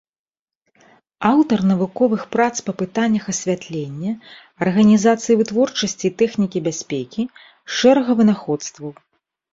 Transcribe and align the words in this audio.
Аўтар 1.31 1.59
навуковых 1.71 2.23
прац 2.35 2.55
па 2.69 2.73
пытаннях 2.79 3.23
асвятлення, 3.33 4.11
арганізацыі 4.67 5.39
вытворчасці 5.43 6.05
і 6.13 6.15
тэхнікі 6.23 6.63
бяспекі, 6.69 7.23
шэрага 7.79 8.11
вынаходстваў. 8.23 8.91